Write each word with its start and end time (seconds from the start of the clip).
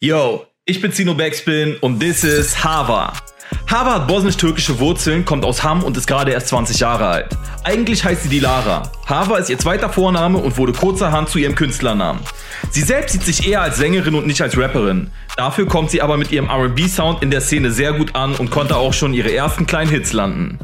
Yo, 0.00 0.46
ich 0.64 0.80
bin 0.80 0.92
Zino 0.92 1.12
Backspin 1.12 1.76
und 1.80 1.98
this 1.98 2.22
is 2.22 2.62
Hava. 2.62 3.12
Hava 3.68 3.94
hat 3.94 4.06
bosnisch-türkische 4.06 4.78
Wurzeln, 4.78 5.24
kommt 5.24 5.44
aus 5.44 5.64
Hamm 5.64 5.82
und 5.82 5.96
ist 5.96 6.06
gerade 6.06 6.30
erst 6.30 6.46
20 6.48 6.78
Jahre 6.78 7.08
alt. 7.08 7.36
Eigentlich 7.64 8.04
heißt 8.04 8.22
sie 8.22 8.28
Dilara. 8.28 8.92
Hava 9.08 9.38
ist 9.38 9.50
ihr 9.50 9.58
zweiter 9.58 9.90
Vorname 9.90 10.38
und 10.38 10.56
wurde 10.56 10.72
kurzerhand 10.72 11.30
zu 11.30 11.40
ihrem 11.40 11.56
Künstlernamen. 11.56 12.20
Sie 12.70 12.82
selbst 12.82 13.14
sieht 13.14 13.24
sich 13.24 13.48
eher 13.48 13.60
als 13.60 13.78
Sängerin 13.78 14.14
und 14.14 14.28
nicht 14.28 14.40
als 14.40 14.56
Rapperin. 14.56 15.10
Dafür 15.36 15.66
kommt 15.66 15.90
sie 15.90 16.00
aber 16.00 16.16
mit 16.16 16.30
ihrem 16.30 16.48
RB-Sound 16.48 17.20
in 17.24 17.32
der 17.32 17.40
Szene 17.40 17.72
sehr 17.72 17.92
gut 17.92 18.14
an 18.14 18.36
und 18.36 18.52
konnte 18.52 18.76
auch 18.76 18.92
schon 18.92 19.14
ihre 19.14 19.32
ersten 19.32 19.66
kleinen 19.66 19.90
Hits 19.90 20.12
landen. 20.12 20.60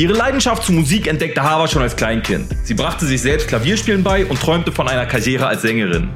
Ihre 0.00 0.14
Leidenschaft 0.14 0.62
zur 0.62 0.76
Musik 0.76 1.06
entdeckte 1.08 1.42
Hava 1.42 1.68
schon 1.68 1.82
als 1.82 1.94
Kleinkind. 1.94 2.46
Sie 2.62 2.72
brachte 2.72 3.04
sich 3.04 3.20
selbst 3.20 3.48
Klavierspielen 3.48 4.02
bei 4.02 4.24
und 4.24 4.40
träumte 4.40 4.72
von 4.72 4.88
einer 4.88 5.04
Karriere 5.04 5.46
als 5.46 5.60
Sängerin. 5.60 6.08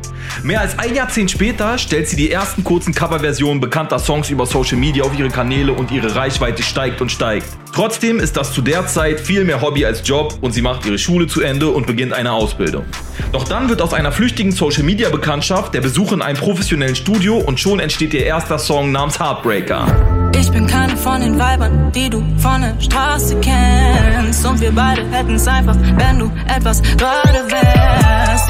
Mehr 0.43 0.63
als 0.63 0.79
ein 0.79 0.95
Jahrzehnt 0.95 1.31
später 1.31 1.77
stellt 1.77 2.09
sie 2.09 2.17
die 2.17 2.31
ersten 2.31 2.65
kurzen 2.65 2.95
Coverversionen 2.95 3.61
bekannter 3.61 3.99
Songs 3.99 4.31
über 4.31 4.47
Social 4.47 4.79
Media 4.79 5.05
auf 5.05 5.15
ihre 5.19 5.29
Kanäle 5.29 5.75
und 5.75 5.91
ihre 5.91 6.17
Reichweite 6.17 6.63
steigt 6.63 7.03
und 7.03 7.13
steigt. 7.13 7.47
Trotzdem 7.75 8.21
ist 8.21 8.39
das 8.39 8.55
zu 8.55 8.63
der 8.63 8.87
Zeit 8.87 9.21
viel 9.21 9.45
mehr 9.45 9.61
Hobby 9.61 9.85
als 9.85 10.01
Job 10.03 10.39
und 10.41 10.53
sie 10.53 10.63
macht 10.63 10.87
ihre 10.87 10.97
Schule 10.97 11.27
zu 11.27 11.43
Ende 11.43 11.69
und 11.69 11.87
beginnt 11.87 12.15
eine 12.15 12.33
Ausbildung. 12.33 12.87
Doch 13.33 13.45
dann 13.45 13.69
wird 13.69 13.83
aus 13.83 13.93
einer 13.93 14.13
flüchtigen 14.13 14.53
Social 14.53 14.85
Media 14.85 15.11
Bekanntschaft 15.11 15.75
der 15.75 15.83
Besuch 15.83 16.11
in 16.13 16.23
einem 16.23 16.39
professionellen 16.39 16.97
Studio 16.97 17.37
und 17.37 17.61
schon 17.61 17.81
entsteht 17.81 18.15
ihr 18.15 18.25
erster 18.25 18.59
Song 18.59 18.93
namens 18.93 19.21
Heartbreaker. 19.21 20.24
Ich 20.41 20.51
bin 20.51 20.67
keine 20.67 20.97
von 20.97 21.21
den 21.21 21.39
Weibern, 21.39 21.93
die 21.93 22.11
du 22.11 22.23
von 22.39 22.61
der 22.61 22.75
Straße 22.81 23.37
kennst. 23.41 24.45
Und 24.45 24.61
wir 24.61 24.73
beide 24.73 25.03
hätten's 25.11 25.47
einfach, 25.47 25.77
wenn 25.97 26.19
du 26.19 26.31
etwas 26.47 26.83
gerade 26.83 27.41
wärst. 27.49 28.44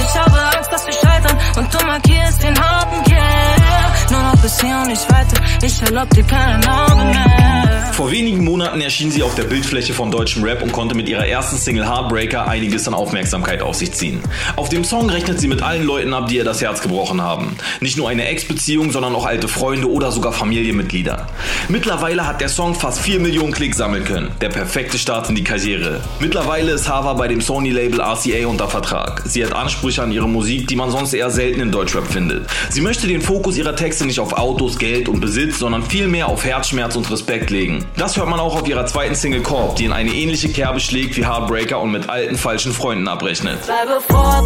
Und 4.64 4.88
nicht 4.88 5.12
weiter, 5.12 5.42
ich 5.62 5.82
erlaub 5.82 6.08
dir 6.10 6.24
keine 6.24 6.86
Augen 6.86 7.10
mehr. 7.10 7.74
Vor 7.94 8.10
wenigen 8.10 8.42
Monaten 8.42 8.80
erschien 8.80 9.12
sie 9.12 9.22
auf 9.22 9.36
der 9.36 9.44
Bildfläche 9.44 9.94
von 9.94 10.10
deutschem 10.10 10.42
Rap 10.42 10.62
und 10.62 10.72
konnte 10.72 10.96
mit 10.96 11.08
ihrer 11.08 11.28
ersten 11.28 11.56
Single 11.56 11.88
Heartbreaker 11.88 12.48
einiges 12.48 12.88
an 12.88 12.94
Aufmerksamkeit 12.94 13.62
auf 13.62 13.76
sich 13.76 13.92
ziehen. 13.92 14.20
Auf 14.56 14.68
dem 14.68 14.82
Song 14.82 15.08
rechnet 15.08 15.38
sie 15.38 15.46
mit 15.46 15.62
allen 15.62 15.86
Leuten 15.86 16.12
ab, 16.12 16.26
die 16.26 16.36
ihr 16.36 16.44
das 16.44 16.60
Herz 16.60 16.82
gebrochen 16.82 17.22
haben. 17.22 17.56
Nicht 17.80 17.96
nur 17.96 18.08
eine 18.08 18.26
Ex-Beziehung, 18.26 18.90
sondern 18.90 19.14
auch 19.14 19.26
alte 19.26 19.46
Freunde 19.46 19.88
oder 19.88 20.10
sogar 20.10 20.32
Familienmitglieder. 20.32 21.28
Mittlerweile 21.68 22.26
hat 22.26 22.40
der 22.40 22.48
Song 22.48 22.74
fast 22.74 22.98
4 22.98 23.20
Millionen 23.20 23.52
Klicks 23.52 23.76
sammeln 23.76 24.04
können. 24.04 24.32
Der 24.40 24.48
perfekte 24.48 24.98
Start 24.98 25.28
in 25.28 25.36
die 25.36 25.44
Karriere. 25.44 26.00
Mittlerweile 26.18 26.72
ist 26.72 26.88
Hava 26.88 27.12
bei 27.12 27.28
dem 27.28 27.40
Sony-Label 27.40 28.00
RCA 28.00 28.48
unter 28.48 28.66
Vertrag. 28.66 29.22
Sie 29.24 29.44
hat 29.44 29.52
Ansprüche 29.52 30.02
an 30.02 30.10
ihre 30.10 30.28
Musik, 30.28 30.66
die 30.66 30.76
man 30.76 30.90
sonst 30.90 31.14
eher 31.14 31.30
selten 31.30 31.60
in 31.60 31.70
Deutschrap 31.70 32.08
findet. 32.10 32.48
Sie 32.70 32.80
möchte 32.80 33.06
den 33.06 33.22
Fokus 33.22 33.56
ihrer 33.56 33.76
Texte 33.76 34.04
nicht 34.04 34.18
auf 34.18 34.36
Autos, 34.54 34.78
Geld 34.78 35.08
und 35.08 35.18
Besitz, 35.18 35.58
sondern 35.58 35.82
vielmehr 35.82 36.28
auf 36.28 36.44
Herzschmerz 36.44 36.94
und 36.94 37.10
Respekt 37.10 37.50
legen. 37.50 37.84
Das 37.96 38.16
hört 38.16 38.28
man 38.28 38.38
auch 38.38 38.54
auf 38.54 38.68
ihrer 38.68 38.86
zweiten 38.86 39.16
Single 39.16 39.42
Korb, 39.42 39.74
die 39.74 39.84
in 39.84 39.92
eine 39.92 40.12
ähnliche 40.14 40.48
Kerbe 40.48 40.78
schlägt 40.78 41.16
wie 41.16 41.26
Heartbreaker 41.26 41.80
und 41.80 41.90
mit 41.90 42.08
alten 42.08 42.36
falschen 42.36 42.72
Freunden 42.72 43.08
abrechnet. 43.08 43.58
Bleibe 43.64 44.00
fort, 44.08 44.44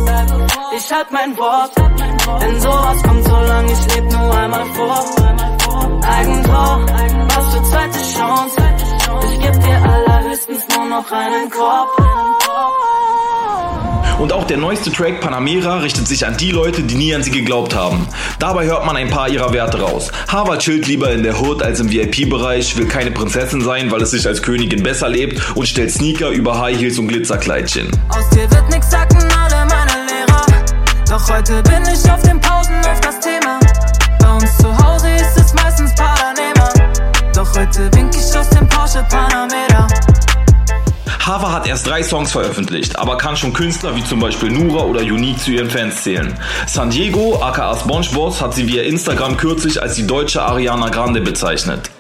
ich 0.75 0.91
halt 0.91 1.13
mein 1.13 1.37
Wort. 1.37 1.73
Denn 2.41 2.59
sowas 2.59 3.03
kommt 3.03 3.23
so 3.23 3.37
lang, 3.37 3.67
ich 3.67 3.95
leb 3.95 4.05
nur 4.11 4.35
einmal 4.35 4.65
vor. 4.75 5.05
Eigentor, 6.03 6.87
was 7.29 7.55
für 7.55 7.63
zweite 7.65 8.19
Chance. 8.19 8.57
Ich 9.31 9.41
geb 9.41 9.63
dir 9.63 9.91
allerhöchstens 9.93 10.65
nur 10.75 10.87
noch 10.87 11.13
einen 11.13 11.51
Korb. 11.51 12.18
Und 14.19 14.33
auch 14.33 14.45
der 14.45 14.57
neueste 14.57 14.91
Track 14.91 15.21
Panamera 15.21 15.79
richtet 15.79 16.09
sich 16.09 16.27
an 16.27 16.37
die 16.37 16.51
Leute, 16.51 16.83
die 16.83 16.97
nie 16.97 17.15
an 17.15 17.23
sie 17.23 17.31
geglaubt 17.31 17.75
haben. 17.75 18.09
Dabei 18.41 18.67
hört 18.67 18.85
man 18.85 18.97
ein 18.97 19.11
paar 19.11 19.29
ihrer 19.29 19.53
Werte 19.53 19.81
raus. 19.81 20.11
Harvard 20.27 20.61
chillt 20.61 20.89
lieber 20.89 21.13
in 21.13 21.23
der 21.23 21.41
Hood 21.41 21.63
als 21.63 21.79
im 21.79 21.91
VIP-Bereich, 21.91 22.77
will 22.77 22.87
keine 22.87 23.13
Prinzessin 23.13 23.61
sein, 23.61 23.91
weil 23.93 24.03
es 24.03 24.11
sich 24.11 24.27
als 24.27 24.43
Königin 24.43 24.83
besser 24.83 25.09
lebt 25.09 25.41
und 25.55 25.69
stellt 25.69 25.93
Sneaker 25.93 26.31
über 26.31 26.61
High 26.61 26.79
Heels 26.79 26.99
und 26.99 27.09
Glitzerkleidchen. 27.09 27.91
Aus 28.09 28.29
dir 28.31 28.51
wird 28.51 28.69
nix, 28.71 28.91
sagten 28.91 29.19
alle 29.19 29.67
meine 29.67 30.07
Lehrer. 30.09 30.47
Doch 31.09 31.31
heute 31.31 31.63
bin 31.63 31.83
ich 31.85 32.11
auf 32.11 32.23
den 32.23 32.41
Pausen 32.41 32.75
auf 32.91 33.01
Hava 41.29 41.53
hat 41.53 41.69
erst 41.69 41.87
drei 41.87 42.03
Songs 42.03 42.33
veröffentlicht, 42.33 42.99
aber 42.99 43.19
kann 43.19 43.37
schon 43.37 43.53
Künstler 43.53 43.95
wie 43.95 44.03
zum 44.03 44.19
Beispiel 44.19 44.51
Nura 44.51 44.85
oder 44.85 45.03
Unique 45.03 45.39
zu 45.39 45.51
ihren 45.51 45.69
Fans 45.69 46.03
zählen. 46.03 46.33
San 46.67 46.89
Diego, 46.89 47.43
aka 47.43 47.77
SpongeBob, 47.77 48.41
hat 48.41 48.55
sie 48.55 48.67
via 48.67 48.83
Instagram 48.85 49.37
kürzlich 49.37 49.83
als 49.83 49.97
die 49.97 50.07
deutsche 50.07 50.41
Ariana 50.41 50.89
Grande 50.89 51.21
bezeichnet. 51.21 51.91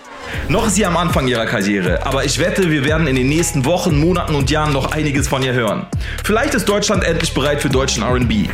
Noch 0.49 0.67
ist 0.67 0.77
sie 0.77 0.87
am 0.87 0.97
Anfang 0.97 1.29
ihrer 1.29 1.45
Karriere, 1.45 2.07
aber 2.07 2.25
ich 2.25 2.39
wette, 2.39 2.71
wir 2.71 2.87
werden 2.87 3.07
in 3.07 3.17
den 3.17 3.29
nächsten 3.29 3.67
Wochen, 3.67 4.01
Monaten 4.01 4.35
und 4.35 4.51
Jahren 4.51 4.73
noch 4.73 4.93
einiges 4.93 5.29
von 5.29 5.43
ihr 5.43 5.53
hören. 5.53 5.85
Vielleicht 6.25 6.55
ist 6.55 6.67
Deutschland 6.67 7.05
endlich 7.05 7.35
bereit 7.35 7.61
für 7.61 7.69
deutschen 7.69 8.03
RB. 8.03 8.49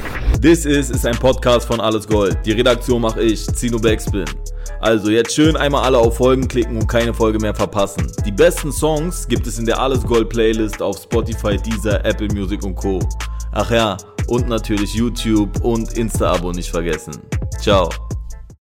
This 0.44 0.66
is 0.66 0.90
ist 0.90 1.06
ein 1.06 1.16
Podcast 1.16 1.66
von 1.66 1.80
Alles 1.80 2.06
Gold. 2.06 2.36
Die 2.44 2.52
Redaktion 2.52 3.00
mache 3.00 3.22
ich, 3.22 3.46
Zino 3.54 3.78
Backspin. 3.78 4.26
Also 4.78 5.10
jetzt 5.10 5.34
schön 5.34 5.56
einmal 5.56 5.84
alle 5.84 5.96
auf 5.96 6.18
Folgen 6.18 6.46
klicken 6.46 6.76
und 6.76 6.86
keine 6.86 7.14
Folge 7.14 7.38
mehr 7.38 7.54
verpassen. 7.54 8.12
Die 8.26 8.30
besten 8.30 8.70
Songs 8.70 9.26
gibt 9.26 9.46
es 9.46 9.58
in 9.58 9.64
der 9.64 9.80
Alles 9.80 10.02
Gold 10.02 10.28
Playlist 10.28 10.82
auf 10.82 10.98
Spotify, 10.98 11.56
Deezer, 11.56 12.04
Apple 12.04 12.28
Music 12.28 12.62
und 12.62 12.74
Co. 12.74 13.00
Ach 13.52 13.70
ja, 13.70 13.96
und 14.26 14.46
natürlich 14.46 14.92
YouTube 14.92 15.64
und 15.64 15.96
Insta-Abo 15.96 16.52
nicht 16.52 16.68
vergessen. 16.68 17.14
Ciao. 17.58 17.88